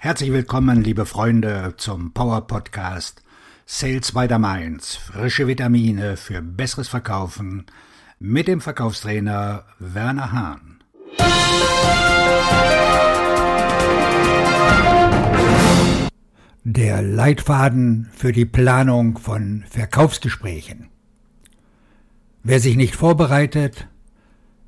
Herzlich 0.00 0.30
willkommen, 0.30 0.84
liebe 0.84 1.06
Freunde, 1.06 1.74
zum 1.76 2.12
Power 2.12 2.46
Podcast 2.46 3.20
Sales 3.66 4.12
by 4.12 4.28
the 4.30 4.38
Mainz. 4.38 4.94
Frische 4.94 5.48
Vitamine 5.48 6.16
für 6.16 6.40
besseres 6.40 6.86
Verkaufen 6.86 7.66
mit 8.20 8.46
dem 8.46 8.60
Verkaufstrainer 8.60 9.64
Werner 9.80 10.30
Hahn. 10.30 10.78
Der 16.62 17.02
Leitfaden 17.02 18.08
für 18.12 18.30
die 18.30 18.46
Planung 18.46 19.18
von 19.18 19.64
Verkaufsgesprächen. 19.68 20.90
Wer 22.44 22.60
sich 22.60 22.76
nicht 22.76 22.94
vorbereitet, 22.94 23.88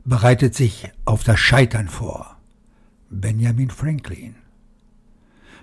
bereitet 0.05 0.57
sich 0.57 0.91
auf 1.05 1.23
das 1.23 1.39
Scheitern 1.39 1.87
vor. 1.87 2.37
Benjamin 3.11 3.71
Franklin 3.71 4.35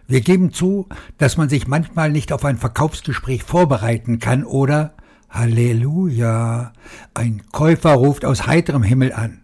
wir 0.07 0.21
geben 0.21 0.53
zu, 0.53 0.87
dass 1.17 1.37
man 1.37 1.49
sich 1.49 1.67
manchmal 1.67 2.11
nicht 2.11 2.31
auf 2.31 2.45
ein 2.45 2.57
Verkaufsgespräch 2.57 3.43
vorbereiten 3.43 4.19
kann 4.19 4.45
oder 4.45 4.93
Halleluja, 5.29 6.71
ein 7.13 7.43
Käufer 7.51 7.93
ruft 7.93 8.23
aus 8.23 8.47
heiterem 8.47 8.83
Himmel 8.83 9.11
an. 9.11 9.41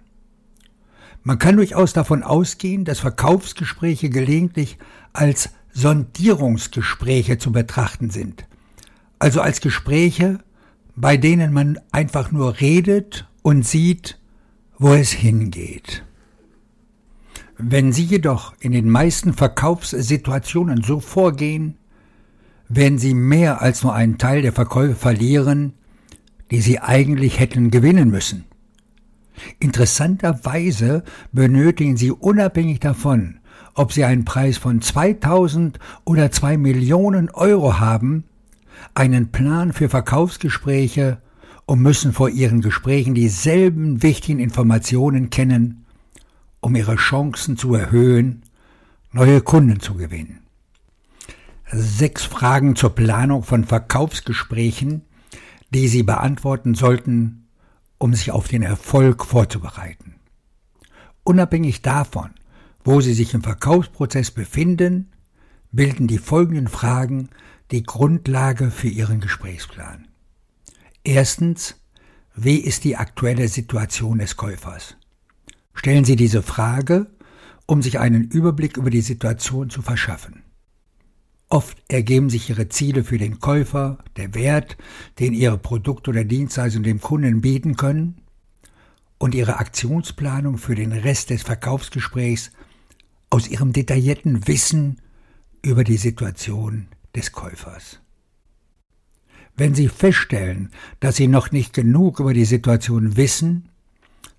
Man 1.23 1.39
kann 1.39 1.57
durchaus 1.57 1.93
davon 1.93 2.23
ausgehen, 2.23 2.85
dass 2.85 2.99
Verkaufsgespräche 2.99 4.09
gelegentlich 4.09 4.77
als 5.11 5.49
Sondierungsgespräche 5.73 7.37
zu 7.37 7.51
betrachten 7.51 8.09
sind, 8.09 8.45
also 9.19 9.41
als 9.41 9.59
Gespräche, 9.59 10.39
bei 10.95 11.17
denen 11.17 11.51
man 11.51 11.79
einfach 11.91 12.31
nur 12.31 12.59
redet 12.59 13.27
und 13.41 13.65
sieht, 13.65 14.19
wo 14.77 14.93
es 14.93 15.11
hingeht. 15.11 16.03
Wenn 17.57 17.91
Sie 17.91 18.03
jedoch 18.03 18.53
in 18.59 18.71
den 18.71 18.89
meisten 18.89 19.33
Verkaufssituationen 19.33 20.81
so 20.83 20.99
vorgehen, 20.99 21.75
werden 22.67 22.97
Sie 22.97 23.13
mehr 23.13 23.61
als 23.61 23.83
nur 23.83 23.93
einen 23.93 24.17
Teil 24.17 24.41
der 24.41 24.53
Verkäufe 24.53 24.95
verlieren, 24.95 25.73
die 26.49 26.61
Sie 26.61 26.79
eigentlich 26.79 27.39
hätten 27.39 27.69
gewinnen 27.69 28.09
müssen. 28.09 28.45
Interessanterweise 29.59 31.03
benötigen 31.31 31.97
Sie 31.97 32.11
unabhängig 32.11 32.79
davon, 32.79 33.39
ob 33.75 33.93
Sie 33.93 34.03
einen 34.03 34.25
Preis 34.25 34.57
von 34.57 34.81
2000 34.81 35.79
oder 36.05 36.31
2 36.31 36.57
Millionen 36.57 37.29
Euro 37.29 37.79
haben, 37.79 38.23
einen 38.95 39.31
Plan 39.31 39.73
für 39.73 39.89
Verkaufsgespräche 39.89 41.21
und 41.65 41.81
müssen 41.81 42.13
vor 42.13 42.29
Ihren 42.29 42.61
Gesprächen 42.61 43.13
dieselben 43.13 44.01
wichtigen 44.01 44.39
Informationen 44.39 45.29
kennen, 45.29 45.82
um 46.63 46.75
ihre 46.75 46.95
Chancen 46.95 47.57
zu 47.57 47.75
erhöhen, 47.75 48.43
neue 49.11 49.41
Kunden 49.41 49.81
zu 49.81 49.95
gewinnen. 49.95 50.39
Sechs 51.69 52.23
Fragen 52.23 52.75
zur 52.77 52.95
Planung 52.95 53.43
von 53.43 53.65
Verkaufsgesprächen, 53.65 55.01
die 55.71 55.89
Sie 55.89 56.03
beantworten 56.03 56.73
sollten, 56.73 57.47
um 57.97 58.13
sich 58.13 58.31
auf 58.31 58.47
den 58.47 58.63
Erfolg 58.63 59.25
vorzubereiten. 59.25 60.15
Unabhängig 61.23 61.81
davon, 61.81 62.29
wo 62.83 63.01
Sie 63.01 63.13
sich 63.13 63.33
im 63.33 63.43
Verkaufsprozess 63.43 64.31
befinden, 64.31 65.11
bilden 65.71 66.07
die 66.07 66.17
folgenden 66.17 66.69
Fragen 66.69 67.29
die 67.71 67.83
Grundlage 67.83 68.71
für 68.71 68.87
Ihren 68.87 69.19
Gesprächsplan. 69.19 70.07
Erstens, 71.03 71.75
wie 72.35 72.57
ist 72.57 72.85
die 72.85 72.95
aktuelle 72.95 73.49
Situation 73.49 74.19
des 74.19 74.37
Käufers? 74.37 74.95
Stellen 75.73 76.05
Sie 76.05 76.15
diese 76.15 76.41
Frage, 76.41 77.07
um 77.65 77.81
sich 77.81 77.99
einen 77.99 78.23
Überblick 78.23 78.77
über 78.77 78.89
die 78.89 79.01
Situation 79.01 79.69
zu 79.69 79.81
verschaffen. 79.81 80.43
Oft 81.49 81.77
ergeben 81.87 82.29
sich 82.29 82.49
Ihre 82.49 82.69
Ziele 82.69 83.03
für 83.03 83.17
den 83.17 83.39
Käufer, 83.39 83.99
der 84.17 84.33
Wert, 84.33 84.77
den 85.19 85.33
Ihre 85.33 85.57
Produkte 85.57 86.09
oder 86.09 86.23
Dienstleistungen 86.23 86.83
dem 86.83 87.01
Kunden 87.01 87.41
bieten 87.41 87.75
können, 87.75 88.21
und 89.19 89.35
Ihre 89.35 89.57
Aktionsplanung 89.57 90.57
für 90.57 90.75
den 90.75 90.91
Rest 90.91 91.29
des 91.29 91.43
Verkaufsgesprächs 91.43 92.51
aus 93.29 93.47
Ihrem 93.47 93.71
detaillierten 93.71 94.47
Wissen 94.47 94.99
über 95.61 95.83
die 95.83 95.97
Situation 95.97 96.87
des 97.15 97.31
Käufers. 97.31 97.99
Wenn 99.55 99.75
Sie 99.75 99.87
feststellen, 99.87 100.71
dass 100.99 101.15
Sie 101.15 101.27
noch 101.27 101.51
nicht 101.51 101.73
genug 101.73 102.19
über 102.19 102.33
die 102.33 102.45
Situation 102.45 103.15
wissen, 103.15 103.69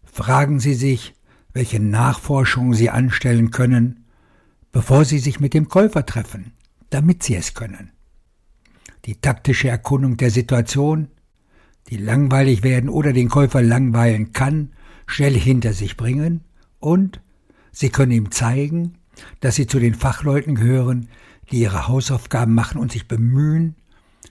fragen 0.05 0.61
Sie 0.61 0.75
sich, 0.75 1.15
welche 1.55 1.81
Nachforschungen 1.81 2.75
Sie 2.75 2.91
anstellen 2.91 3.51
können, 3.51 4.05
bevor 4.73 5.05
Sie 5.05 5.21
sich 5.21 5.41
mit 5.41 5.55
dem 5.55 5.69
Käufer 5.69 6.05
treffen, 6.05 6.53
damit 6.91 7.23
Sie 7.23 7.37
es 7.37 7.55
können. 7.55 7.93
Die 9.07 9.15
taktische 9.21 9.69
Erkundung 9.69 10.17
der 10.17 10.31
Situation, 10.31 11.09
die 11.89 11.97
langweilig 11.97 12.63
werden 12.63 12.91
oder 12.91 13.13
den 13.13 13.29
Käufer 13.29 13.63
langweilen 13.63 14.33
kann, 14.33 14.73
schnell 15.07 15.35
hinter 15.35 15.73
sich 15.73 15.97
bringen 15.97 16.43
und 16.81 17.21
Sie 17.71 17.89
können 17.89 18.13
ihm 18.13 18.31
zeigen, 18.31 18.99
dass 19.41 19.55
Sie 19.55 19.67
zu 19.67 19.79
den 19.79 19.95
Fachleuten 19.95 20.57
gehören, 20.57 21.09
die 21.51 21.61
ihre 21.61 21.89
Hausaufgaben 21.89 22.55
machen 22.55 22.81
und 22.81 22.93
sich 22.93 23.07
bemühen, 23.07 23.77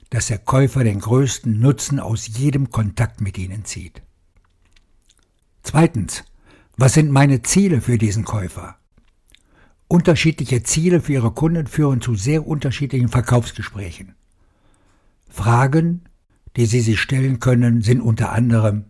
dass 0.09 0.27
der 0.27 0.39
Käufer 0.39 0.83
den 0.83 0.99
größten 0.99 1.59
Nutzen 1.59 1.99
aus 1.99 2.27
jedem 2.27 2.69
Kontakt 2.69 3.21
mit 3.21 3.37
Ihnen 3.37 3.65
zieht. 3.65 4.01
Zweitens, 5.61 6.23
was 6.75 6.93
sind 6.93 7.11
meine 7.11 7.43
Ziele 7.43 7.81
für 7.81 7.99
diesen 7.99 8.23
Käufer? 8.23 8.77
Unterschiedliche 9.87 10.63
Ziele 10.63 11.01
für 11.01 11.13
Ihre 11.13 11.31
Kunden 11.31 11.67
führen 11.67 12.01
zu 12.01 12.15
sehr 12.15 12.47
unterschiedlichen 12.47 13.09
Verkaufsgesprächen. 13.09 14.15
Fragen, 15.29 16.01
die 16.55 16.65
Sie 16.65 16.81
sich 16.81 16.99
stellen 16.99 17.39
können, 17.39 17.81
sind 17.81 18.01
unter 18.01 18.31
anderem, 18.31 18.85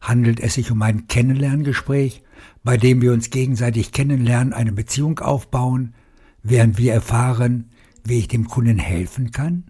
handelt 0.00 0.40
es 0.40 0.54
sich 0.54 0.72
um 0.72 0.82
ein 0.82 1.06
Kennenlerngespräch, 1.06 2.24
bei 2.64 2.76
dem 2.76 3.00
wir 3.00 3.12
uns 3.12 3.30
gegenseitig 3.30 3.92
kennenlernen, 3.92 4.52
eine 4.52 4.72
Beziehung 4.72 5.20
aufbauen, 5.20 5.94
während 6.42 6.78
wir 6.78 6.92
erfahren, 6.92 7.70
wie 8.02 8.18
ich 8.18 8.28
dem 8.28 8.48
Kunden 8.48 8.78
helfen 8.78 9.30
kann? 9.30 9.64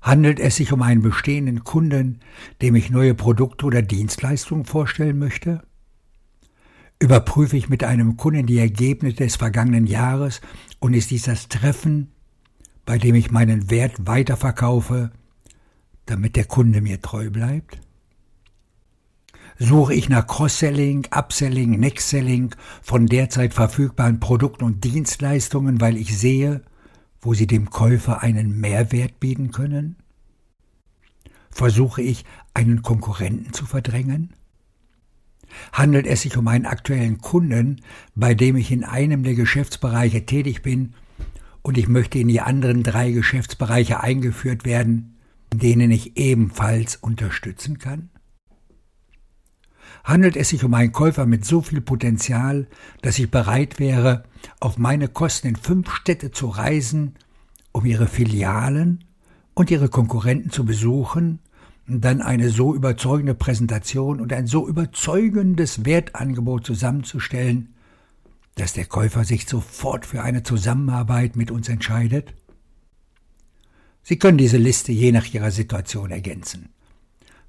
Handelt 0.00 0.40
es 0.40 0.56
sich 0.56 0.72
um 0.72 0.82
einen 0.82 1.02
bestehenden 1.02 1.62
Kunden, 1.62 2.20
dem 2.62 2.74
ich 2.74 2.90
neue 2.90 3.14
Produkte 3.14 3.66
oder 3.66 3.82
Dienstleistungen 3.82 4.64
vorstellen 4.64 5.18
möchte? 5.18 5.62
Überprüfe 7.00 7.56
ich 7.56 7.68
mit 7.68 7.84
einem 7.84 8.16
Kunden 8.16 8.46
die 8.46 8.58
Ergebnisse 8.58 9.18
des 9.18 9.36
vergangenen 9.36 9.86
Jahres 9.86 10.40
und 10.80 10.94
ist 10.94 11.10
dies 11.10 11.22
das 11.22 11.48
Treffen, 11.48 12.10
bei 12.84 12.98
dem 12.98 13.14
ich 13.14 13.30
meinen 13.30 13.70
Wert 13.70 14.06
weiterverkaufe, 14.06 15.12
damit 16.06 16.34
der 16.34 16.46
Kunde 16.46 16.80
mir 16.80 17.00
treu 17.00 17.30
bleibt? 17.30 17.78
Suche 19.60 19.94
ich 19.94 20.08
nach 20.08 20.26
Cross-Selling, 20.26 21.06
Upselling, 21.10 21.78
Next-Selling 21.78 22.54
von 22.82 23.06
derzeit 23.06 23.54
verfügbaren 23.54 24.18
Produkten 24.18 24.64
und 24.64 24.82
Dienstleistungen, 24.82 25.80
weil 25.80 25.96
ich 25.96 26.16
sehe, 26.16 26.62
wo 27.20 27.34
sie 27.34 27.46
dem 27.46 27.70
Käufer 27.70 28.22
einen 28.22 28.60
Mehrwert 28.60 29.20
bieten 29.20 29.50
können? 29.50 29.96
Versuche 31.50 32.02
ich, 32.02 32.24
einen 32.54 32.82
Konkurrenten 32.82 33.52
zu 33.52 33.66
verdrängen? 33.66 34.32
Handelt 35.72 36.06
es 36.06 36.22
sich 36.22 36.36
um 36.36 36.48
einen 36.48 36.66
aktuellen 36.66 37.18
Kunden, 37.18 37.80
bei 38.14 38.34
dem 38.34 38.56
ich 38.56 38.70
in 38.70 38.84
einem 38.84 39.22
der 39.22 39.34
Geschäftsbereiche 39.34 40.26
tätig 40.26 40.62
bin 40.62 40.94
und 41.62 41.78
ich 41.78 41.88
möchte 41.88 42.18
in 42.18 42.28
die 42.28 42.40
anderen 42.40 42.82
drei 42.82 43.10
Geschäftsbereiche 43.10 44.00
eingeführt 44.00 44.64
werden, 44.64 45.16
in 45.52 45.58
denen 45.58 45.90
ich 45.90 46.16
ebenfalls 46.16 46.96
unterstützen 46.96 47.78
kann? 47.78 48.10
Handelt 50.04 50.36
es 50.36 50.50
sich 50.50 50.64
um 50.64 50.72
einen 50.74 50.92
Käufer 50.92 51.26
mit 51.26 51.44
so 51.44 51.60
viel 51.60 51.80
Potenzial, 51.80 52.66
dass 53.02 53.18
ich 53.18 53.30
bereit 53.30 53.78
wäre, 53.78 54.24
auf 54.60 54.78
meine 54.78 55.08
Kosten 55.08 55.48
in 55.48 55.56
fünf 55.56 55.92
Städte 55.92 56.30
zu 56.30 56.48
reisen, 56.48 57.16
um 57.72 57.84
ihre 57.84 58.06
Filialen 58.06 59.04
und 59.54 59.70
ihre 59.70 59.88
Konkurrenten 59.88 60.50
zu 60.50 60.64
besuchen 60.64 61.40
dann 61.88 62.20
eine 62.20 62.50
so 62.50 62.74
überzeugende 62.74 63.34
Präsentation 63.34 64.20
und 64.20 64.32
ein 64.32 64.46
so 64.46 64.68
überzeugendes 64.68 65.86
Wertangebot 65.86 66.66
zusammenzustellen, 66.66 67.74
dass 68.56 68.74
der 68.74 68.84
Käufer 68.84 69.24
sich 69.24 69.46
sofort 69.46 70.04
für 70.04 70.22
eine 70.22 70.42
Zusammenarbeit 70.42 71.34
mit 71.34 71.50
uns 71.50 71.68
entscheidet? 71.68 72.34
Sie 74.02 74.18
können 74.18 74.38
diese 74.38 74.58
Liste 74.58 74.92
je 74.92 75.12
nach 75.12 75.32
Ihrer 75.32 75.50
Situation 75.50 76.10
ergänzen. 76.10 76.68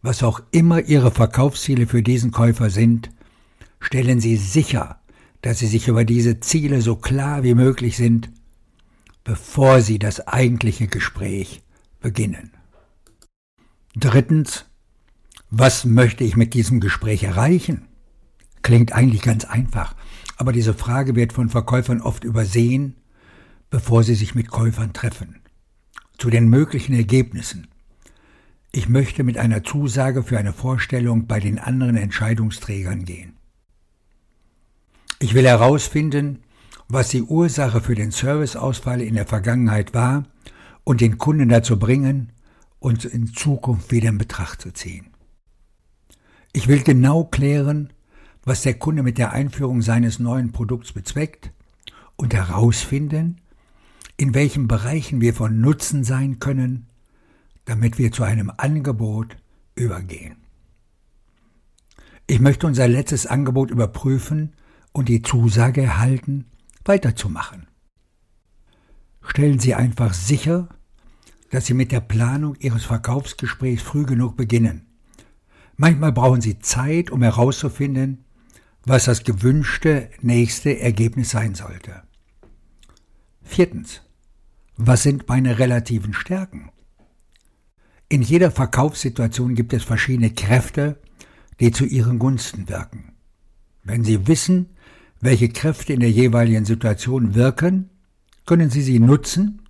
Was 0.01 0.23
auch 0.23 0.41
immer 0.51 0.81
Ihre 0.81 1.11
Verkaufsziele 1.11 1.85
für 1.85 2.01
diesen 2.01 2.31
Käufer 2.31 2.69
sind, 2.69 3.09
stellen 3.81 4.21
Sie 4.21 4.37
sicher, 4.37 5.01
dass 5.41 5.59
Sie 5.59 5.67
sich 5.67 5.89
über 5.89 6.05
diese 6.05 6.39
Ziele 6.39 6.81
so 6.81 6.95
klar 6.95 7.43
wie 7.43 7.55
möglich 7.55 7.97
sind, 7.97 8.29
bevor 9.25 9.81
Sie 9.81 9.99
das 9.99 10.27
eigentliche 10.27 10.87
Gespräch 10.87 11.61
beginnen. 11.99 12.51
Drittens, 13.95 14.65
was 15.49 15.85
möchte 15.85 16.23
ich 16.23 16.35
mit 16.35 16.53
diesem 16.53 16.79
Gespräch 16.79 17.23
erreichen? 17.23 17.87
Klingt 18.61 18.91
eigentlich 18.91 19.21
ganz 19.21 19.45
einfach. 19.45 19.95
Aber 20.37 20.51
diese 20.51 20.73
Frage 20.73 21.15
wird 21.15 21.33
von 21.33 21.49
Verkäufern 21.49 22.01
oft 22.01 22.23
übersehen, 22.23 22.95
bevor 23.69 24.03
sie 24.03 24.15
sich 24.15 24.35
mit 24.35 24.49
Käufern 24.49 24.93
treffen. 24.93 25.41
Zu 26.17 26.29
den 26.29 26.49
möglichen 26.49 26.93
Ergebnissen. 26.93 27.67
Ich 28.71 28.87
möchte 28.87 29.23
mit 29.23 29.37
einer 29.37 29.63
Zusage 29.63 30.21
für 30.21 30.37
eine 30.37 30.53
Vorstellung 30.53 31.25
bei 31.25 31.39
den 31.39 31.57
anderen 31.57 31.97
Entscheidungsträgern 31.97 33.05
gehen. 33.05 33.37
Ich 35.19 35.33
will 35.33 35.47
herausfinden, 35.47 36.39
was 36.87 37.09
die 37.09 37.23
Ursache 37.23 37.81
für 37.81 37.95
den 37.95 38.11
Serviceausfall 38.11 39.01
in 39.01 39.15
der 39.15 39.25
Vergangenheit 39.25 39.93
war 39.93 40.23
und 40.83 41.01
den 41.01 41.17
Kunden 41.17 41.49
dazu 41.49 41.77
bringen, 41.79 42.31
uns 42.79 43.05
in 43.05 43.33
Zukunft 43.33 43.91
wieder 43.91 44.09
in 44.09 44.17
Betracht 44.17 44.61
zu 44.61 44.71
ziehen. 44.71 45.07
Ich 46.53 46.67
will 46.67 46.81
genau 46.81 47.25
klären, 47.25 47.93
was 48.43 48.63
der 48.63 48.73
Kunde 48.73 49.03
mit 49.03 49.17
der 49.17 49.33
Einführung 49.33 49.81
seines 49.81 50.19
neuen 50.19 50.51
Produkts 50.51 50.93
bezweckt 50.93 51.51
und 52.15 52.33
herausfinden, 52.33 53.41
in 54.17 54.33
welchen 54.33 54.67
Bereichen 54.67 55.21
wir 55.21 55.33
von 55.33 55.61
Nutzen 55.61 56.03
sein 56.03 56.39
können, 56.39 56.87
damit 57.65 57.97
wir 57.97 58.11
zu 58.11 58.23
einem 58.23 58.51
Angebot 58.57 59.37
übergehen. 59.75 60.37
Ich 62.27 62.39
möchte 62.39 62.67
unser 62.67 62.87
letztes 62.87 63.27
Angebot 63.27 63.71
überprüfen 63.71 64.55
und 64.91 65.09
die 65.09 65.21
Zusage 65.21 65.81
erhalten, 65.81 66.45
weiterzumachen. 66.85 67.67
Stellen 69.21 69.59
Sie 69.59 69.75
einfach 69.75 70.13
sicher, 70.13 70.69
dass 71.49 71.65
Sie 71.65 71.73
mit 71.73 71.91
der 71.91 72.01
Planung 72.01 72.55
Ihres 72.59 72.85
Verkaufsgesprächs 72.85 73.81
früh 73.81 74.05
genug 74.05 74.37
beginnen. 74.37 74.87
Manchmal 75.77 76.11
brauchen 76.11 76.41
Sie 76.41 76.59
Zeit, 76.59 77.09
um 77.09 77.23
herauszufinden, 77.23 78.25
was 78.85 79.05
das 79.05 79.23
gewünschte 79.23 80.09
nächste 80.21 80.79
Ergebnis 80.79 81.29
sein 81.29 81.55
sollte. 81.55 82.03
Viertens. 83.43 84.01
Was 84.77 85.03
sind 85.03 85.27
meine 85.27 85.59
relativen 85.59 86.13
Stärken? 86.13 86.69
In 88.07 88.21
jeder 88.21 88.49
Verkaufssituation 88.49 89.53
gibt 89.53 89.73
es 89.73 89.83
verschiedene 89.83 90.31
Kräfte, 90.31 90.99
die 91.59 91.71
zu 91.71 91.85
Ihren 91.85 92.17
Gunsten 92.17 92.69
wirken. 92.69 93.13
Wenn 93.83 94.03
Sie 94.03 94.27
wissen, 94.27 94.69
welche 95.21 95.49
Kräfte 95.49 95.93
in 95.93 95.99
der 95.99 96.11
jeweiligen 96.11 96.65
Situation 96.65 97.35
wirken, 97.35 97.89
können 98.45 98.69
Sie 98.69 98.81
sie 98.81 98.99
nutzen, 98.99 99.61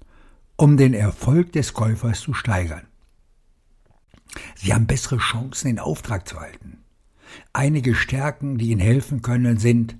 um 0.59 0.75
den 0.75 0.93
Erfolg 0.93 1.53
des 1.53 1.73
Käufers 1.73 2.19
zu 2.19 2.33
steigern. 2.33 2.85
Sie 4.55 4.73
haben 4.73 4.87
bessere 4.87 5.17
Chancen, 5.17 5.67
den 5.67 5.79
Auftrag 5.79 6.27
zu 6.27 6.41
halten. 6.41 6.79
Einige 7.53 7.95
Stärken, 7.95 8.57
die 8.57 8.71
Ihnen 8.71 8.81
helfen 8.81 9.21
können, 9.21 9.57
sind, 9.57 9.95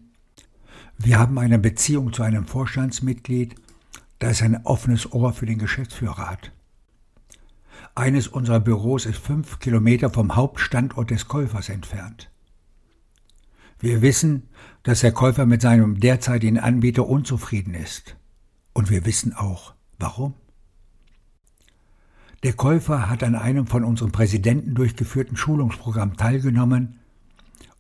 wir 0.98 1.18
haben 1.18 1.40
eine 1.40 1.60
Beziehung 1.60 2.12
zu 2.12 2.24
einem 2.24 2.46
Vorstandsmitglied, 2.46 3.56
das 4.20 4.42
ein 4.42 4.66
offenes 4.66 5.14
Ohr 5.14 5.32
für 5.32 5.46
den 5.46 5.60
Geschäftsführer 5.60 6.30
hat. 6.30 6.52
Eines 7.96 8.28
unserer 8.28 8.60
Büros 8.60 9.06
ist 9.06 9.20
fünf 9.20 9.60
Kilometer 9.60 10.10
vom 10.10 10.36
Hauptstandort 10.36 11.10
des 11.10 11.30
Käufers 11.30 11.70
entfernt. 11.70 12.30
Wir 13.80 14.02
wissen, 14.02 14.50
dass 14.84 15.00
der 15.00 15.14
Käufer 15.14 15.46
mit 15.46 15.62
seinem 15.62 16.02
derzeitigen 16.02 16.60
Anbieter 16.60 17.08
unzufrieden 17.08 17.76
ist. 17.76 18.18
Und 18.74 18.90
wir 18.90 19.06
wissen 19.06 19.34
auch, 19.34 19.74
warum. 20.00 20.34
Der 22.44 22.54
Käufer 22.54 23.10
hat 23.10 23.24
an 23.24 23.36
einem 23.36 23.68
von 23.68 23.84
unserem 23.84 24.12
Präsidenten 24.12 24.74
durchgeführten 24.74 25.36
Schulungsprogramm 25.36 26.16
teilgenommen 26.16 27.00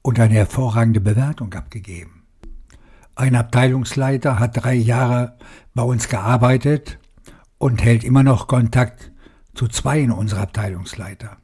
und 0.01 0.19
eine 0.19 0.33
hervorragende 0.33 0.99
Bewertung 0.99 1.53
abgegeben. 1.53 2.23
Ein 3.15 3.35
Abteilungsleiter 3.35 4.37
hat 4.39 4.63
drei 4.63 4.73
Jahre 4.73 5.37
bei 5.73 5.83
uns 5.83 6.09
gearbeitet 6.09 6.99
und 7.57 7.83
hält 7.83 8.03
immer 8.03 8.23
noch 8.23 8.47
Kontakt 8.47 9.11
zu 9.53 9.67
zwei 9.67 10.09
unserer 10.11 10.41
Abteilungsleiter. 10.41 11.37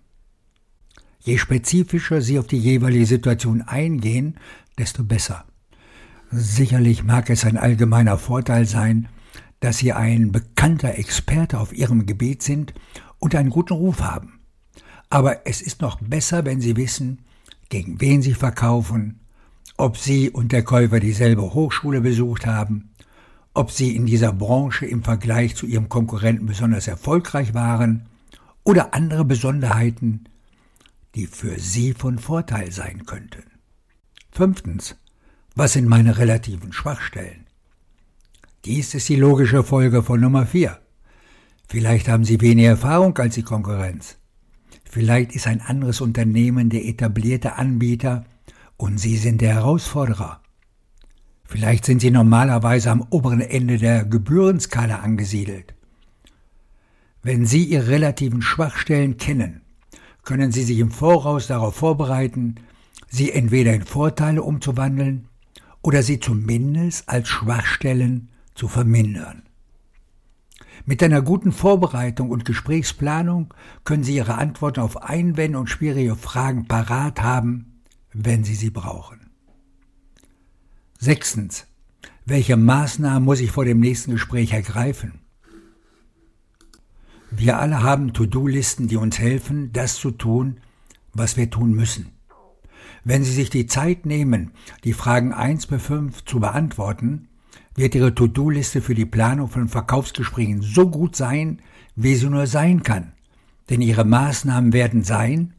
Je 1.19 1.37
spezifischer 1.37 2.21
Sie 2.21 2.37
auf 2.37 2.47
die 2.47 2.59
jeweilige 2.59 3.05
Situation 3.05 3.61
eingehen, 3.61 4.37
desto 4.77 5.03
besser. 5.03 5.45
Sicherlich 6.31 7.03
mag 7.03 7.29
es 7.29 7.45
ein 7.45 7.57
allgemeiner 7.57 8.17
Vorteil 8.17 8.65
sein, 8.65 9.07
dass 9.59 9.77
Sie 9.77 9.93
ein 9.93 10.31
bekannter 10.31 10.97
Experte 10.97 11.59
auf 11.59 11.73
Ihrem 11.73 12.05
Gebiet 12.05 12.43
sind 12.43 12.73
und 13.25 13.33
einen 13.33 13.49
guten 13.49 13.73
Ruf 13.73 14.01
haben. 14.01 14.39
Aber 15.09 15.47
es 15.47 15.59
ist 15.59 15.81
noch 15.81 15.99
besser, 15.99 16.45
wenn 16.45 16.61
Sie 16.61 16.75
wissen, 16.77 17.25
gegen 17.69 17.99
wen 17.99 18.21
Sie 18.21 18.35
verkaufen, 18.35 19.19
ob 19.77 19.97
Sie 19.97 20.29
und 20.29 20.51
der 20.51 20.63
Käufer 20.63 20.99
dieselbe 20.99 21.41
Hochschule 21.55 22.01
besucht 22.01 22.45
haben, 22.45 22.91
ob 23.55 23.71
Sie 23.71 23.95
in 23.95 24.05
dieser 24.05 24.31
Branche 24.31 24.85
im 24.85 25.03
Vergleich 25.03 25.55
zu 25.55 25.65
Ihrem 25.65 25.89
Konkurrenten 25.89 26.45
besonders 26.45 26.87
erfolgreich 26.87 27.55
waren 27.55 28.05
oder 28.63 28.93
andere 28.93 29.25
Besonderheiten, 29.25 30.25
die 31.15 31.25
für 31.25 31.59
Sie 31.59 31.93
von 31.93 32.19
Vorteil 32.19 32.71
sein 32.71 33.07
könnten. 33.07 33.45
Fünftens. 34.31 34.97
Was 35.55 35.73
sind 35.73 35.87
meine 35.87 36.19
relativen 36.19 36.73
Schwachstellen? 36.73 37.47
Dies 38.65 38.93
ist 38.93 39.09
die 39.09 39.15
logische 39.15 39.63
Folge 39.63 40.03
von 40.03 40.19
Nummer 40.19 40.45
vier. 40.45 40.79
Vielleicht 41.67 42.07
haben 42.07 42.25
Sie 42.25 42.41
weniger 42.41 42.69
Erfahrung 42.69 43.17
als 43.17 43.35
die 43.35 43.43
Konkurrenz. 43.43 44.17
Vielleicht 44.83 45.35
ist 45.35 45.47
ein 45.47 45.61
anderes 45.61 46.01
Unternehmen 46.01 46.69
der 46.69 46.85
etablierte 46.85 47.55
Anbieter 47.55 48.25
und 48.77 48.99
Sie 48.99 49.17
sind 49.17 49.41
der 49.41 49.55
Herausforderer. 49.55 50.41
Vielleicht 51.43 51.85
sind 51.85 52.01
Sie 52.01 52.11
normalerweise 52.11 52.91
am 52.91 53.05
oberen 53.09 53.41
Ende 53.41 53.77
der 53.77 54.05
Gebührenskala 54.05 54.99
angesiedelt. 54.99 55.73
Wenn 57.21 57.45
Sie 57.45 57.63
Ihre 57.63 57.87
relativen 57.87 58.41
Schwachstellen 58.41 59.17
kennen, 59.17 59.61
können 60.23 60.51
Sie 60.51 60.63
sich 60.63 60.79
im 60.79 60.91
Voraus 60.91 61.47
darauf 61.47 61.75
vorbereiten, 61.75 62.55
sie 63.15 63.31
entweder 63.31 63.73
in 63.73 63.83
Vorteile 63.83 64.43
umzuwandeln 64.43 65.29
oder 65.81 66.03
sie 66.03 66.19
zumindest 66.19 67.07
als 67.07 67.29
Schwachstellen 67.29 68.29
zu 68.55 68.67
vermindern. 68.67 69.43
Mit 70.87 71.01
einer 71.01 71.23
guten 71.23 71.51
Vorbereitung 71.51 72.29
und 72.29 72.45
Gesprächsplanung 72.45 73.53
können 73.85 74.03
Sie 74.03 74.15
Ihre 74.15 74.35
Antworten 74.35 74.81
auf 74.81 75.01
Einwände 75.01 75.57
und 75.57 75.67
schwierige 75.67 76.15
Fragen 76.15 76.67
parat 76.67 77.23
haben, 77.23 77.81
wenn 78.13 78.43
Sie 78.43 78.53
sie 78.53 78.69
brauchen. 78.69 79.31
Sechstens. 80.99 81.65
Welche 82.27 82.55
Maßnahmen 82.55 83.23
muss 83.23 83.39
ich 83.39 83.51
vor 83.51 83.65
dem 83.65 83.79
nächsten 83.79 84.11
Gespräch 84.11 84.53
ergreifen? 84.53 85.21
Wir 87.31 87.59
alle 87.59 87.83
haben 87.83 88.13
To-Do-Listen, 88.13 88.87
die 88.87 88.97
uns 88.97 89.19
helfen, 89.19 89.73
das 89.73 89.95
zu 89.95 90.11
tun, 90.11 90.57
was 91.13 91.35
wir 91.35 91.49
tun 91.49 91.71
müssen. 91.71 92.11
Wenn 93.03 93.23
Sie 93.23 93.33
sich 93.33 93.49
die 93.49 93.67
Zeit 93.67 94.05
nehmen, 94.05 94.51
die 94.83 94.93
Fragen 94.93 95.33
1 95.33 95.67
bis 95.67 95.81
5 95.83 96.25
zu 96.25 96.39
beantworten, 96.39 97.27
wird 97.75 97.93
Ihre 97.95 98.15
To-Do-Liste 98.15 98.81
für 98.81 98.95
die 98.95 99.05
Planung 99.05 99.49
von 99.49 99.67
Verkaufsgesprächen 99.67 100.61
so 100.61 100.89
gut 100.89 101.15
sein, 101.15 101.61
wie 101.95 102.15
sie 102.15 102.29
nur 102.29 102.47
sein 102.47 102.83
kann. 102.83 103.11
Denn 103.69 103.81
Ihre 103.81 104.05
Maßnahmen 104.05 104.73
werden 104.73 105.03
sein, 105.03 105.53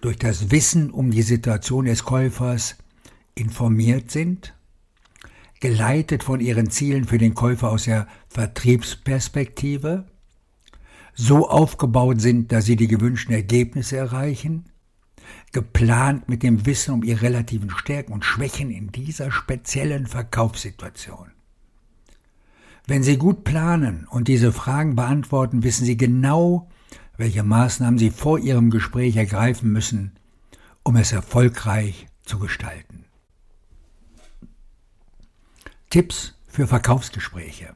durch 0.00 0.16
das 0.18 0.50
Wissen 0.50 0.90
um 0.90 1.10
die 1.10 1.22
Situation 1.22 1.86
des 1.86 2.04
Käufers 2.04 2.76
informiert 3.34 4.10
sind, 4.10 4.54
geleitet 5.60 6.22
von 6.22 6.40
Ihren 6.40 6.70
Zielen 6.70 7.04
für 7.04 7.18
den 7.18 7.34
Käufer 7.34 7.70
aus 7.70 7.84
der 7.84 8.06
Vertriebsperspektive, 8.28 10.04
so 11.14 11.48
aufgebaut 11.48 12.20
sind, 12.20 12.52
dass 12.52 12.66
Sie 12.66 12.76
die 12.76 12.88
gewünschten 12.88 13.34
Ergebnisse 13.34 13.96
erreichen, 13.96 14.66
geplant 15.52 16.28
mit 16.28 16.42
dem 16.42 16.66
Wissen 16.66 16.94
um 16.94 17.02
ihre 17.02 17.22
relativen 17.22 17.70
Stärken 17.70 18.12
und 18.12 18.24
Schwächen 18.24 18.70
in 18.70 18.92
dieser 18.92 19.30
speziellen 19.30 20.06
Verkaufssituation. 20.06 21.32
Wenn 22.86 23.02
Sie 23.02 23.16
gut 23.16 23.44
planen 23.44 24.06
und 24.08 24.28
diese 24.28 24.52
Fragen 24.52 24.94
beantworten, 24.94 25.64
wissen 25.64 25.84
Sie 25.84 25.96
genau, 25.96 26.68
welche 27.16 27.42
Maßnahmen 27.42 27.98
Sie 27.98 28.10
vor 28.10 28.38
Ihrem 28.38 28.70
Gespräch 28.70 29.16
ergreifen 29.16 29.72
müssen, 29.72 30.12
um 30.84 30.96
es 30.96 31.10
erfolgreich 31.10 32.06
zu 32.22 32.38
gestalten. 32.38 33.06
Tipps 35.90 36.34
für 36.46 36.66
Verkaufsgespräche. 36.66 37.74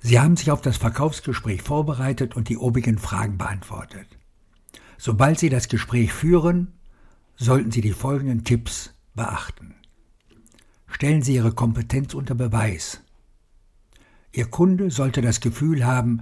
Sie 0.00 0.18
haben 0.18 0.36
sich 0.36 0.50
auf 0.50 0.62
das 0.62 0.76
Verkaufsgespräch 0.76 1.62
vorbereitet 1.62 2.36
und 2.36 2.48
die 2.48 2.56
obigen 2.56 2.98
Fragen 2.98 3.36
beantwortet. 3.36 4.06
Sobald 4.98 5.38
Sie 5.38 5.48
das 5.48 5.68
Gespräch 5.68 6.12
führen, 6.12 6.72
sollten 7.36 7.70
Sie 7.70 7.80
die 7.80 7.92
folgenden 7.92 8.44
Tipps 8.44 8.94
beachten. 9.14 9.74
Stellen 10.86 11.22
Sie 11.22 11.34
Ihre 11.34 11.52
Kompetenz 11.52 12.14
unter 12.14 12.34
Beweis. 12.34 13.00
Ihr 14.32 14.46
Kunde 14.46 14.90
sollte 14.90 15.22
das 15.22 15.40
Gefühl 15.40 15.84
haben, 15.84 16.20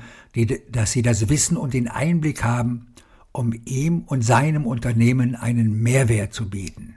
dass 0.71 0.93
Sie 0.93 1.03
das 1.03 1.29
Wissen 1.29 1.57
und 1.57 1.75
den 1.75 1.89
Einblick 1.89 2.45
haben, 2.45 2.95
um 3.33 3.53
ihm 3.65 4.03
und 4.07 4.23
seinem 4.23 4.67
Unternehmen 4.67 5.35
einen 5.35 5.83
Mehrwert 5.83 6.33
zu 6.33 6.49
bieten. 6.49 6.97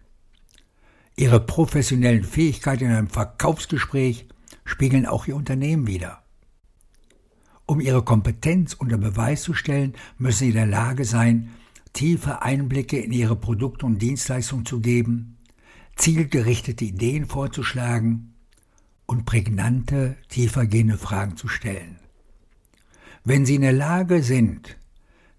Ihre 1.16 1.40
professionellen 1.40 2.24
Fähigkeiten 2.24 2.86
in 2.86 2.92
einem 2.92 3.10
Verkaufsgespräch 3.10 4.28
spiegeln 4.64 5.08
auch 5.08 5.26
Ihr 5.26 5.36
Unternehmen 5.36 5.88
wider. 5.88 6.22
Um 7.66 7.82
Ihre 7.82 8.04
Kompetenz 8.04 8.76
unter 8.76 8.98
Beweis 8.98 9.42
zu 9.42 9.56
stellen, 9.56 9.96
müssen 10.20 10.40
Sie 10.40 10.50
in 10.50 10.54
der 10.54 10.68
Lage 10.68 11.06
sein, 11.06 11.50
tiefe 11.98 12.44
Einblicke 12.44 13.00
in 13.00 13.12
Ihre 13.12 13.36
Produkte 13.36 13.88
und 13.88 14.00
Dienstleistungen 14.00 14.68
zu 14.68 14.82
geben, 14.82 15.38
zielgerichtete 15.96 16.86
Ideen 16.86 17.26
vorzuschlagen 17.26 18.36
und 19.08 19.26
prägnante, 19.26 20.16
tiefergehende 20.30 21.00
Fragen 21.00 21.38
zu 21.38 21.48
stellen. 21.48 21.98
Wenn 23.24 23.48
Sie 23.48 23.56
in 23.56 23.64
der 23.64 23.74
Lage 23.74 24.22
sind, 24.22 24.78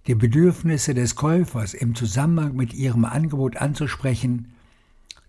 die 0.08 0.16
Bedürfnisse 0.16 0.94
des 0.94 1.14
Käufers 1.14 1.74
im 1.74 1.94
Zusammenhang 1.94 2.56
mit 2.56 2.74
Ihrem 2.74 3.04
Angebot 3.04 3.56
anzusprechen, 3.56 4.52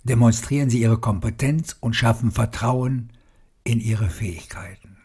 demonstrieren 0.04 0.72
Sie 0.72 0.82
Ihre 0.82 1.00
Kompetenz 1.00 1.78
und 1.80 1.96
schaffen 1.96 2.32
Vertrauen 2.32 3.12
in 3.64 3.80
Ihre 3.80 4.10
Fähigkeiten. 4.10 4.98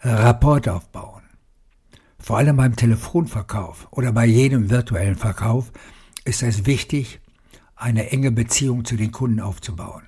Rapport 0.00 0.68
aufbauen. 0.68 1.27
Vor 2.28 2.36
allem 2.36 2.58
beim 2.58 2.76
Telefonverkauf 2.76 3.88
oder 3.90 4.12
bei 4.12 4.26
jedem 4.26 4.68
virtuellen 4.68 5.16
Verkauf 5.16 5.72
ist 6.26 6.42
es 6.42 6.66
wichtig, 6.66 7.20
eine 7.74 8.10
enge 8.10 8.30
Beziehung 8.30 8.84
zu 8.84 8.96
den 8.96 9.12
Kunden 9.12 9.40
aufzubauen. 9.40 10.02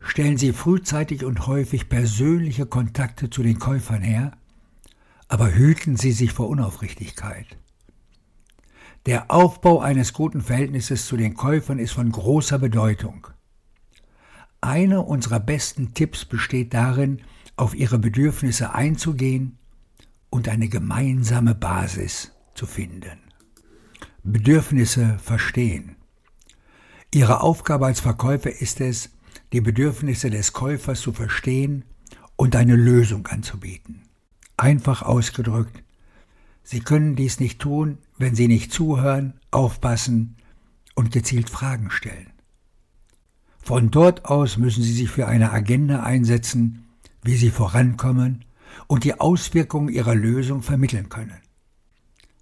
Stellen 0.00 0.36
Sie 0.36 0.52
frühzeitig 0.52 1.24
und 1.24 1.46
häufig 1.46 1.88
persönliche 1.88 2.66
Kontakte 2.66 3.30
zu 3.30 3.42
den 3.42 3.58
Käufern 3.58 4.02
her, 4.02 4.32
aber 5.28 5.54
hüten 5.54 5.96
Sie 5.96 6.12
sich 6.12 6.32
vor 6.32 6.50
Unaufrichtigkeit. 6.50 7.56
Der 9.06 9.30
Aufbau 9.30 9.80
eines 9.80 10.12
guten 10.12 10.42
Verhältnisses 10.42 11.06
zu 11.06 11.16
den 11.16 11.32
Käufern 11.32 11.78
ist 11.78 11.92
von 11.92 12.12
großer 12.12 12.58
Bedeutung. 12.58 13.28
Einer 14.60 15.08
unserer 15.08 15.40
besten 15.40 15.94
Tipps 15.94 16.26
besteht 16.26 16.74
darin, 16.74 17.22
auf 17.56 17.74
ihre 17.74 17.98
Bedürfnisse 17.98 18.74
einzugehen 18.74 19.56
und 20.32 20.48
eine 20.48 20.68
gemeinsame 20.68 21.54
Basis 21.54 22.32
zu 22.54 22.64
finden. 22.64 23.18
Bedürfnisse 24.24 25.18
verstehen. 25.22 25.96
Ihre 27.12 27.42
Aufgabe 27.42 27.84
als 27.84 28.00
Verkäufer 28.00 28.50
ist 28.50 28.80
es, 28.80 29.10
die 29.52 29.60
Bedürfnisse 29.60 30.30
des 30.30 30.54
Käufers 30.54 31.02
zu 31.02 31.12
verstehen 31.12 31.84
und 32.36 32.56
eine 32.56 32.76
Lösung 32.76 33.26
anzubieten. 33.26 34.04
Einfach 34.56 35.02
ausgedrückt, 35.02 35.84
Sie 36.64 36.80
können 36.80 37.14
dies 37.14 37.38
nicht 37.38 37.60
tun, 37.60 37.98
wenn 38.16 38.34
Sie 38.34 38.48
nicht 38.48 38.72
zuhören, 38.72 39.34
aufpassen 39.50 40.36
und 40.94 41.12
gezielt 41.12 41.50
Fragen 41.50 41.90
stellen. 41.90 42.30
Von 43.62 43.90
dort 43.90 44.24
aus 44.24 44.56
müssen 44.56 44.82
Sie 44.82 44.94
sich 44.94 45.10
für 45.10 45.26
eine 45.28 45.52
Agenda 45.52 46.04
einsetzen, 46.04 46.86
wie 47.22 47.36
Sie 47.36 47.50
vorankommen 47.50 48.46
und 48.86 49.04
die 49.04 49.20
Auswirkungen 49.20 49.88
Ihrer 49.88 50.14
Lösung 50.14 50.62
vermitteln 50.62 51.08
können. 51.08 51.40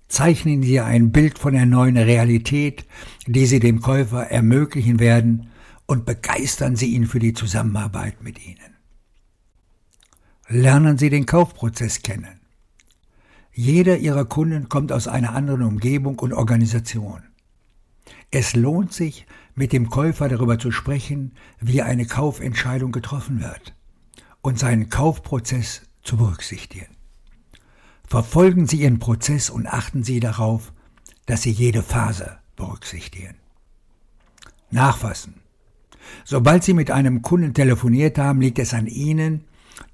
Zeichnen 0.08 0.62
Sie 0.62 0.80
ein 0.80 1.12
Bild 1.12 1.38
von 1.38 1.54
der 1.54 1.66
neuen 1.66 1.96
Realität, 1.96 2.84
die 3.26 3.46
Sie 3.46 3.60
dem 3.60 3.80
Käufer 3.80 4.30
ermöglichen 4.30 4.99
werden, 4.99 5.50
und 5.87 6.04
begeistern 6.06 6.76
Sie 6.76 6.94
ihn 6.94 7.06
für 7.06 7.18
die 7.18 7.32
Zusammenarbeit 7.32 8.22
mit 8.22 8.44
Ihnen. 8.44 8.76
Lernen 10.49 10.99
Sie 10.99 11.10
den 11.10 11.26
Kaufprozess 11.26 12.02
kennen. 12.02 12.40
Jeder 13.52 13.99
Ihrer 13.99 14.25
Kunden 14.25 14.68
kommt 14.68 14.92
aus 14.92 15.08
einer 15.08 15.34
anderen 15.34 15.62
Umgebung 15.62 16.18
und 16.18 16.32
Organisation. 16.32 17.22
Es 18.30 18.54
lohnt 18.54 18.92
sich, 18.92 19.26
mit 19.54 19.72
dem 19.72 19.90
Käufer 19.90 20.28
darüber 20.28 20.58
zu 20.58 20.70
sprechen, 20.70 21.34
wie 21.60 21.82
eine 21.82 22.06
Kaufentscheidung 22.06 22.92
getroffen 22.92 23.40
wird 23.40 23.75
und 24.42 24.58
seinen 24.58 24.88
Kaufprozess 24.88 25.82
zu 26.02 26.16
berücksichtigen. 26.16 26.97
Verfolgen 28.07 28.66
Sie 28.66 28.83
Ihren 28.83 28.99
Prozess 28.99 29.50
und 29.50 29.66
achten 29.66 30.02
Sie 30.02 30.21
darauf, 30.21 30.73
dass 31.26 31.42
Sie 31.42 31.50
jede 31.50 31.83
Phase 31.83 32.38
berücksichtigen. 32.57 33.37
Nachfassen. 34.71 35.35
Sobald 36.25 36.64
Sie 36.64 36.75
mit 36.75 36.90
einem 36.90 37.23
Kunden 37.23 37.54
telefoniert 37.54 38.19
haben, 38.19 38.40
liegt 38.40 38.59
es 38.59 38.75
an 38.75 38.87
Ihnen, 38.87 39.45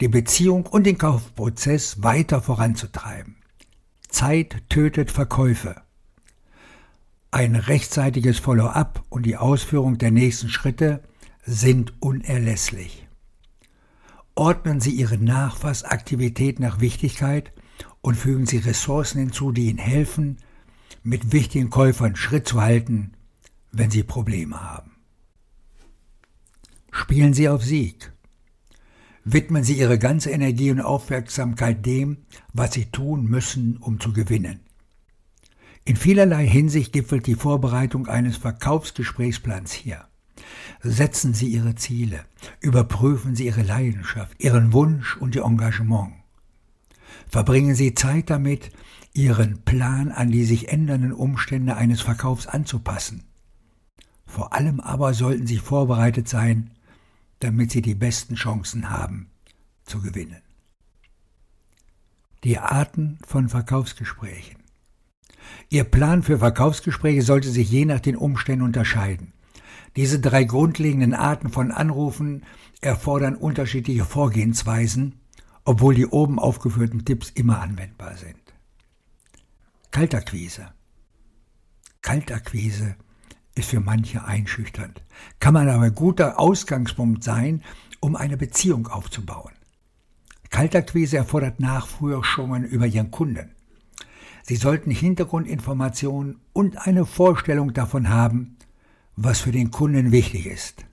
die 0.00 0.08
Beziehung 0.08 0.66
und 0.66 0.84
den 0.84 0.98
Kaufprozess 0.98 2.02
weiter 2.02 2.42
voranzutreiben. 2.42 3.36
Zeit 4.08 4.62
tötet 4.68 5.10
Verkäufe. 5.10 5.82
Ein 7.30 7.56
rechtzeitiges 7.56 8.38
Follow-up 8.38 9.04
und 9.10 9.26
die 9.26 9.36
Ausführung 9.36 9.98
der 9.98 10.10
nächsten 10.10 10.48
Schritte 10.48 11.02
sind 11.44 11.92
unerlässlich. 12.00 13.05
Ordnen 14.38 14.80
Sie 14.80 14.90
Ihre 14.90 15.16
Nachfassaktivität 15.16 16.60
nach 16.60 16.78
Wichtigkeit 16.78 17.52
und 18.02 18.16
fügen 18.16 18.44
Sie 18.44 18.58
Ressourcen 18.58 19.18
hinzu, 19.18 19.50
die 19.50 19.70
Ihnen 19.70 19.78
helfen, 19.78 20.36
mit 21.02 21.32
wichtigen 21.32 21.70
Käufern 21.70 22.16
Schritt 22.16 22.46
zu 22.46 22.60
halten, 22.60 23.12
wenn 23.72 23.90
Sie 23.90 24.02
Probleme 24.02 24.62
haben. 24.62 24.90
Spielen 26.92 27.32
Sie 27.32 27.48
auf 27.48 27.64
Sieg. 27.64 28.12
Widmen 29.24 29.64
Sie 29.64 29.78
Ihre 29.78 29.98
ganze 29.98 30.30
Energie 30.30 30.70
und 30.70 30.82
Aufmerksamkeit 30.82 31.86
dem, 31.86 32.18
was 32.52 32.74
Sie 32.74 32.84
tun 32.84 33.24
müssen, 33.24 33.78
um 33.78 34.00
zu 34.00 34.12
gewinnen. 34.12 34.60
In 35.86 35.96
vielerlei 35.96 36.46
Hinsicht 36.46 36.92
gipfelt 36.92 37.26
die 37.26 37.36
Vorbereitung 37.36 38.06
eines 38.06 38.36
Verkaufsgesprächsplans 38.36 39.72
hier. 39.72 40.06
Setzen 40.82 41.34
Sie 41.34 41.48
Ihre 41.48 41.74
Ziele, 41.74 42.24
überprüfen 42.60 43.34
Sie 43.34 43.46
Ihre 43.46 43.62
Leidenschaft, 43.62 44.32
Ihren 44.38 44.72
Wunsch 44.72 45.16
und 45.16 45.34
Ihr 45.34 45.44
Engagement. 45.44 46.12
Verbringen 47.28 47.74
Sie 47.74 47.94
Zeit 47.94 48.30
damit, 48.30 48.70
Ihren 49.12 49.62
Plan 49.62 50.12
an 50.12 50.30
die 50.30 50.44
sich 50.44 50.68
ändernden 50.68 51.12
Umstände 51.12 51.76
eines 51.76 52.02
Verkaufs 52.02 52.46
anzupassen. 52.46 53.24
Vor 54.26 54.52
allem 54.52 54.80
aber 54.80 55.14
sollten 55.14 55.46
Sie 55.46 55.58
vorbereitet 55.58 56.28
sein, 56.28 56.70
damit 57.40 57.70
sie 57.70 57.82
die 57.82 57.94
besten 57.94 58.34
Chancen 58.34 58.90
haben 58.90 59.30
zu 59.84 60.00
gewinnen. 60.00 60.42
Die 62.44 62.58
Arten 62.58 63.18
von 63.26 63.48
Verkaufsgesprächen. 63.48 64.56
Ihr 65.68 65.84
Plan 65.84 66.22
für 66.22 66.38
Verkaufsgespräche 66.38 67.22
sollte 67.22 67.50
sich 67.50 67.70
je 67.70 67.84
nach 67.84 68.00
den 68.00 68.16
Umständen 68.16 68.64
unterscheiden. 68.64 69.32
Diese 69.96 70.20
drei 70.20 70.44
grundlegenden 70.44 71.14
Arten 71.14 71.48
von 71.48 71.70
Anrufen 71.70 72.44
erfordern 72.80 73.36
unterschiedliche 73.36 74.04
Vorgehensweisen, 74.04 75.20
obwohl 75.64 75.94
die 75.94 76.06
oben 76.06 76.38
aufgeführten 76.38 77.04
Tipps 77.04 77.30
immer 77.30 77.60
anwendbar 77.60 78.16
sind. 78.16 78.36
Kaltakquise. 79.90 80.68
Kaltakquise 82.02 82.96
ist 83.54 83.70
für 83.70 83.80
manche 83.80 84.24
einschüchternd, 84.24 85.02
kann 85.40 85.54
man 85.54 85.68
aber 85.68 85.90
guter 85.90 86.38
Ausgangspunkt 86.38 87.24
sein, 87.24 87.62
um 88.00 88.14
eine 88.14 88.36
Beziehung 88.36 88.86
aufzubauen. 88.86 89.52
Kaltakquise 90.50 91.16
erfordert 91.16 91.58
Nachforschungen 91.58 92.64
über 92.64 92.86
Ihren 92.86 93.10
Kunden. 93.10 93.50
Sie 94.42 94.56
sollten 94.56 94.90
Hintergrundinformationen 94.90 96.38
und 96.52 96.86
eine 96.86 97.04
Vorstellung 97.04 97.72
davon 97.72 98.08
haben, 98.08 98.55
was 99.16 99.40
für 99.40 99.52
den 99.52 99.70
Kunden 99.70 100.12
wichtig 100.12 100.46
ist. 100.46 100.84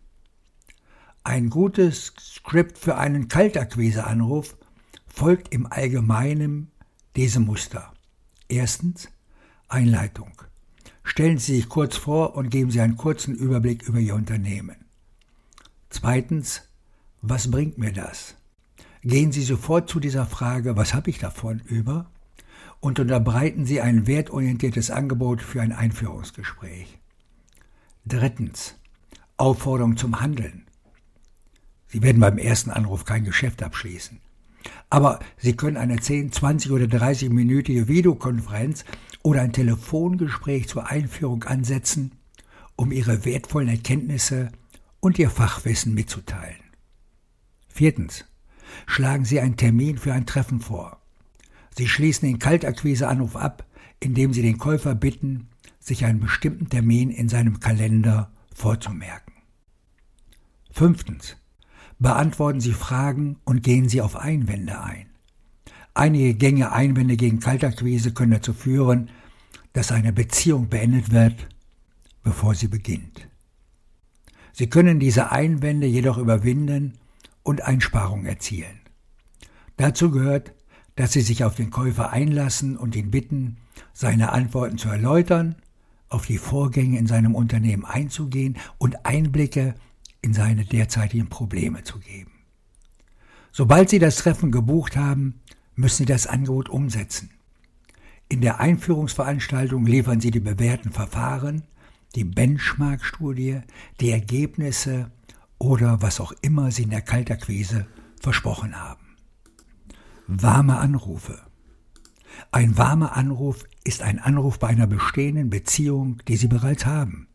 Ein 1.26 1.50
gutes 1.50 2.14
Skript 2.20 2.78
für 2.78 2.98
einen 2.98 3.28
Kaltakquise-Anruf 3.28 4.58
folgt 5.08 5.54
im 5.54 5.72
Allgemeinen 5.72 6.72
diesem 7.16 7.46
Muster. 7.46 7.94
Erstens 8.48 9.10
Einleitung. 9.68 10.32
Stellen 11.04 11.38
Sie 11.38 11.56
sich 11.56 11.70
kurz 11.70 11.98
vor 11.98 12.36
und 12.36 12.50
geben 12.50 12.72
Sie 12.72 12.82
einen 12.82 12.98
kurzen 12.98 13.36
Überblick 13.36 13.84
über 13.84 14.00
Ihr 14.00 14.16
Unternehmen. 14.16 14.78
Zweitens, 15.90 16.64
was 17.22 17.52
bringt 17.52 17.78
mir 17.78 17.92
das? 17.92 18.36
Gehen 19.02 19.32
Sie 19.32 19.44
sofort 19.44 19.90
zu 19.90 20.00
dieser 20.00 20.26
Frage, 20.26 20.78
was 20.78 20.94
habe 20.94 21.10
ich 21.10 21.20
davon 21.20 21.60
über? 21.60 22.10
Und 22.80 23.00
unterbreiten 23.00 23.66
Sie 23.66 23.82
ein 23.82 24.08
wertorientiertes 24.08 24.92
Angebot 24.92 25.42
für 25.42 25.62
ein 25.62 25.72
Einführungsgespräch. 25.72 27.00
Drittens, 28.06 28.76
Aufforderung 29.38 29.96
zum 29.96 30.20
Handeln. 30.20 30.66
Sie 31.88 32.02
werden 32.02 32.20
beim 32.20 32.38
ersten 32.38 32.70
Anruf 32.70 33.06
kein 33.06 33.24
Geschäft 33.24 33.64
abschließen. 33.64 34.20
Aber 34.90 35.20
Sie 35.38 35.56
können 35.56 35.78
eine 35.78 36.00
10, 36.00 36.34
20 36.34 36.72
oder 36.72 36.86
30-minütige 36.86 37.88
Videokonferenz 37.88 38.84
oder 39.22 39.42
ein 39.42 39.54
Telefongespräch 39.54 40.68
zur 40.68 40.88
Einführung 40.88 41.44
ansetzen, 41.44 42.12
um 42.76 42.92
Ihre 42.92 43.24
wertvollen 43.24 43.70
Erkenntnisse 43.70 44.52
und 45.00 45.18
Ihr 45.18 45.30
Fachwissen 45.30 45.94
mitzuteilen. 45.94 46.60
Viertens. 47.70 48.26
Schlagen 48.86 49.24
Sie 49.24 49.40
einen 49.40 49.56
Termin 49.56 49.98
für 49.98 50.14
ein 50.14 50.26
Treffen 50.26 50.60
vor. 50.60 51.00
Sie 51.78 51.88
schließen 51.88 52.28
den 52.28 52.40
Kaltakquiseanruf 52.40 53.36
ab, 53.38 53.66
indem 54.00 54.34
Sie 54.34 54.42
den 54.42 54.58
Käufer 54.58 54.94
bitten, 54.94 55.48
sich 55.84 56.06
einen 56.06 56.20
bestimmten 56.20 56.70
Termin 56.70 57.10
in 57.10 57.30
seinem 57.30 57.60
Kalender 57.60 58.32
vorzumerken. 58.56 59.34
Fünftens. 60.72 61.36
Beantworten 62.00 62.62
Sie 62.62 62.74
Fragen 62.74 63.38
und 63.44 63.64
gehen 63.64 63.90
Sie 63.90 64.02
auf 64.02 64.16
Einwände 64.16 64.82
ein. 64.82 65.08
Einige 65.94 66.34
Gänge 66.34 66.72
Einwände 66.72 67.18
gegen 67.18 67.40
Kaltakquise 67.40 68.14
können 68.14 68.32
dazu 68.32 68.54
führen, 68.54 69.10
dass 69.74 69.92
eine 69.92 70.12
Beziehung 70.12 70.70
beendet 70.70 71.12
wird, 71.12 71.48
bevor 72.24 72.56
sie 72.56 72.68
beginnt. 72.68 73.28
Sie 74.54 74.70
können 74.70 75.00
diese 75.00 75.32
Einwände 75.32 75.88
jedoch 75.88 76.18
überwinden 76.18 76.94
und 77.44 77.62
Einsparungen 77.62 78.26
erzielen. 78.26 78.80
Dazu 79.78 80.12
gehört, 80.12 80.54
dass 80.96 81.14
Sie 81.14 81.22
sich 81.22 81.44
auf 81.44 81.56
den 81.56 81.72
Käufer 81.72 82.12
einlassen 82.12 82.78
und 82.78 82.96
ihn 82.96 83.10
bitten, 83.10 83.58
seine 83.94 84.32
Antworten 84.32 84.78
zu 84.78 84.90
erläutern, 84.90 85.56
auf 86.14 86.26
die 86.26 86.38
Vorgänge 86.38 86.98
in 86.98 87.08
seinem 87.08 87.36
Unternehmen 87.36 87.86
einzugehen 87.86 88.58
und 88.78 89.06
Einblicke 89.06 89.76
in 90.22 90.34
seine 90.34 90.66
derzeitigen 90.66 91.28
Probleme 91.28 91.84
zu 91.84 92.00
geben. 92.00 92.32
Sobald 93.52 93.90
Sie 93.90 94.00
das 94.00 94.18
Treffen 94.18 94.52
gebucht 94.52 94.96
haben, 94.96 95.42
müssen 95.76 95.98
Sie 95.98 96.06
das 96.06 96.28
Angebot 96.28 96.70
umsetzen. 96.70 97.30
In 98.30 98.42
der 98.42 98.60
Einführungsveranstaltung 98.60 99.86
liefern 99.86 100.22
Sie 100.22 100.32
die 100.32 100.40
bewährten 100.40 100.92
Verfahren, 100.92 101.64
die 102.16 102.24
Benchmark-Studie, 102.24 103.62
die 104.00 104.12
Ergebnisse 104.12 105.12
oder 105.60 106.02
was 106.02 106.20
auch 106.20 106.34
immer 106.42 106.72
Sie 106.72 106.84
in 106.84 106.90
der 106.90 107.02
Kaltakquise 107.02 107.86
versprochen 108.20 108.80
haben. 108.80 109.16
Warme 110.28 110.78
Anrufe. 110.78 111.42
Ein 112.52 112.78
warmer 112.78 113.16
Anruf 113.16 113.66
ist 113.84 114.02
ein 114.02 114.20
Anruf 114.20 114.60
bei 114.60 114.68
einer 114.68 114.88
bestehenden 114.88 115.50
Beziehung, 115.50 116.22
die 116.28 116.36
Sie 116.36 116.48
bereits 116.48 116.86
haben. 116.86 117.28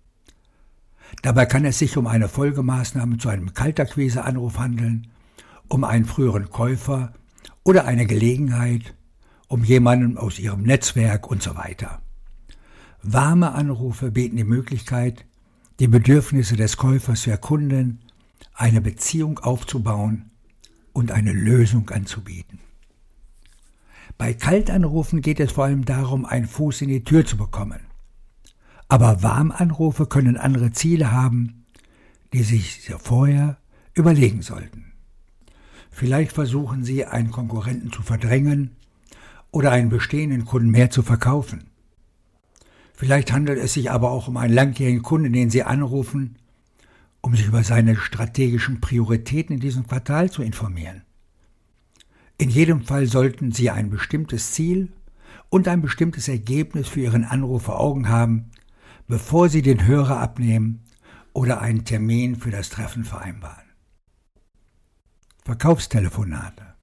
Dabei 1.23 1.47
kann 1.47 1.65
es 1.65 1.79
sich 1.79 1.97
um 1.97 2.07
eine 2.07 2.29
Folgemaßnahme 2.29 3.19
zu 3.19 3.29
einem 3.29 3.55
Kaltakquise-Anruf 3.55 4.59
handeln, 4.59 5.09
um 5.69 5.85
einen 5.85 6.05
früheren 6.05 6.51
Käufer 6.51 7.13
oder 7.65 7.87
eine 7.87 8.07
Gelegenheit, 8.07 8.95
um 9.49 9.65
jemanden 9.65 10.19
aus 10.19 10.39
Ihrem 10.39 10.63
Netzwerk 10.63 11.31
und 11.31 11.43
so 11.43 11.57
weiter. 11.57 12.01
Warme 13.03 13.53
Anrufe 13.53 14.11
bieten 14.11 14.37
die 14.37 14.45
Möglichkeit, 14.45 15.25
die 15.81 15.89
Bedürfnisse 15.89 16.57
des 16.57 16.77
Käufers 16.77 17.23
zu 17.23 17.31
erkunden, 17.31 18.01
eine 18.55 18.81
Beziehung 18.81 19.39
aufzubauen 19.39 20.31
und 20.93 21.13
eine 21.13 21.33
Lösung 21.33 21.91
anzubieten. 21.91 22.59
Bei 24.19 24.35
Kaltanrufen 24.35 25.23
geht 25.23 25.39
es 25.39 25.53
vor 25.53 25.65
allem 25.65 25.85
darum, 25.85 26.27
einen 26.27 26.49
Fuß 26.49 26.83
in 26.83 26.89
die 26.89 27.05
Tür 27.05 27.25
zu 27.25 27.37
bekommen. 27.37 27.81
Aber 28.89 29.23
Warmanrufe 29.23 30.07
können 30.07 30.37
andere 30.37 30.73
Ziele 30.73 31.13
haben, 31.13 31.67
die 32.33 32.43
sich 32.43 32.93
vorher 32.99 33.59
überlegen 33.95 34.43
sollten. 34.43 34.93
Vielleicht 35.91 36.33
versuchen 36.33 36.83
Sie, 36.83 37.05
einen 37.05 37.31
Konkurrenten 37.31 37.93
zu 37.93 38.03
verdrängen 38.03 38.77
oder 39.53 39.71
einen 39.71 39.89
bestehenden 39.89 40.45
Kunden 40.45 40.71
mehr 40.71 40.91
zu 40.91 41.03
verkaufen. 41.03 41.71
Vielleicht 42.95 43.33
handelt 43.33 43.59
es 43.59 43.75
sich 43.75 43.91
aber 43.93 44.11
auch 44.11 44.27
um 44.27 44.37
einen 44.37 44.53
langjährigen 44.53 45.03
Kunden, 45.03 45.33
den 45.33 45.51
Sie 45.51 45.63
anrufen, 45.63 46.37
um 47.21 47.37
sich 47.37 47.47
über 47.47 47.63
seine 47.63 47.95
strategischen 47.95 48.81
Prioritäten 48.81 49.55
in 49.55 49.61
diesem 49.61 49.87
Quartal 49.87 50.31
zu 50.31 50.43
informieren. 50.43 51.03
In 52.39 52.51
jedem 52.51 52.83
Fall 52.83 53.07
sollten 53.07 53.51
Sie 53.51 53.69
ein 53.69 53.91
bestimmtes 53.91 54.53
Ziel 54.53 54.93
und 55.49 55.67
ein 55.67 55.83
bestimmtes 55.83 56.29
Ergebnis 56.29 56.89
für 56.89 57.01
Ihren 57.01 57.25
Anruf 57.25 57.65
vor 57.65 57.81
Augen 57.81 58.09
haben, 58.09 58.53
bevor 59.09 59.49
Sie 59.49 59.61
den 59.61 59.87
Hörer 59.87 60.21
abnehmen 60.21 60.85
oder 61.33 61.61
einen 61.61 61.85
Termin 61.85 62.37
für 62.37 62.53
das 62.53 62.71
Treffen 62.71 63.03
vereinbaren. 63.03 63.65
Verkaufstelefonate. 65.45 66.75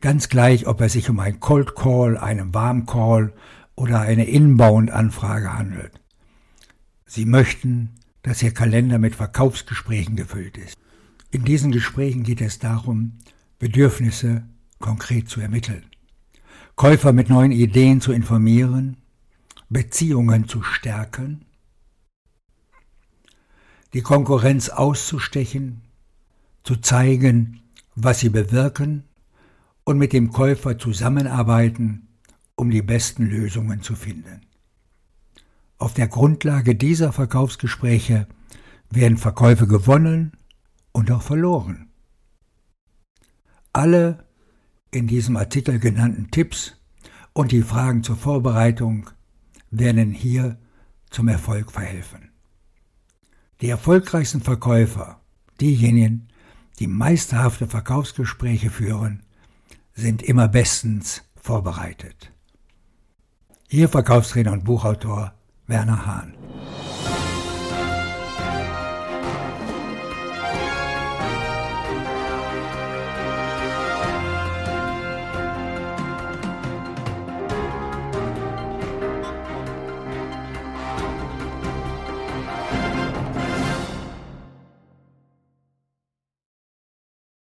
Ganz 0.00 0.28
gleich, 0.28 0.68
ob 0.68 0.80
es 0.80 0.92
sich 0.92 1.10
um 1.10 1.18
einen 1.18 1.40
Cold 1.40 1.74
Call, 1.74 2.16
einen 2.16 2.54
Warm 2.54 2.86
Call 2.86 3.32
oder 3.74 4.00
eine 4.00 4.26
Inbound-Anfrage 4.26 5.58
handelt. 5.58 6.00
Sie 7.04 7.24
möchten, 7.24 7.94
dass 8.22 8.42
Ihr 8.42 8.54
Kalender 8.54 8.98
mit 8.98 9.16
Verkaufsgesprächen 9.16 10.14
gefüllt 10.14 10.56
ist. 10.58 10.76
In 11.30 11.44
diesen 11.44 11.72
Gesprächen 11.72 12.22
geht 12.22 12.40
es 12.40 12.58
darum, 12.58 13.18
Bedürfnisse 13.58 14.44
konkret 14.78 15.28
zu 15.28 15.40
ermitteln, 15.40 15.86
Käufer 16.74 17.12
mit 17.12 17.30
neuen 17.30 17.52
Ideen 17.52 18.00
zu 18.00 18.12
informieren, 18.12 18.98
Beziehungen 19.70 20.46
zu 20.46 20.62
stärken, 20.62 21.46
die 23.94 24.02
Konkurrenz 24.02 24.68
auszustechen, 24.68 25.80
zu 26.64 26.76
zeigen, 26.76 27.62
was 27.94 28.20
sie 28.20 28.28
bewirken 28.28 29.04
und 29.84 29.96
mit 29.96 30.12
dem 30.12 30.32
Käufer 30.32 30.78
zusammenarbeiten, 30.78 32.08
um 32.56 32.70
die 32.70 32.82
besten 32.82 33.24
Lösungen 33.24 33.80
zu 33.82 33.94
finden. 33.94 34.42
Auf 35.78 35.94
der 35.94 36.08
Grundlage 36.08 36.74
dieser 36.74 37.12
Verkaufsgespräche 37.12 38.26
werden 38.90 39.16
Verkäufe 39.16 39.66
gewonnen 39.66 40.32
und 40.92 41.10
auch 41.10 41.22
verloren. 41.22 41.85
Alle 43.76 44.24
in 44.90 45.06
diesem 45.06 45.36
Artikel 45.36 45.78
genannten 45.78 46.30
Tipps 46.30 46.78
und 47.34 47.52
die 47.52 47.60
Fragen 47.60 48.02
zur 48.02 48.16
Vorbereitung 48.16 49.10
werden 49.70 50.12
hier 50.12 50.56
zum 51.10 51.28
Erfolg 51.28 51.70
verhelfen. 51.70 52.30
Die 53.60 53.68
erfolgreichsten 53.68 54.40
Verkäufer, 54.40 55.20
diejenigen, 55.60 56.28
die 56.78 56.86
meisterhafte 56.86 57.66
Verkaufsgespräche 57.66 58.70
führen, 58.70 59.22
sind 59.92 60.22
immer 60.22 60.48
bestens 60.48 61.24
vorbereitet. 61.38 62.32
Ihr 63.68 63.90
Verkaufstrainer 63.90 64.52
und 64.52 64.64
Buchautor 64.64 65.34
Werner 65.66 66.06
Hahn. 66.06 66.34